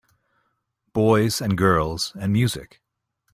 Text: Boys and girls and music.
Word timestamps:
Boys 0.93 1.39
and 1.41 1.55
girls 1.55 2.11
and 2.19 2.33
music. 2.33 2.81